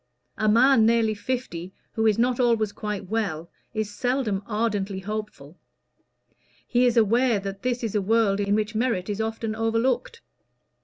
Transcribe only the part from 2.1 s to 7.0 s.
not always quite well is seldom ardently hopeful: he is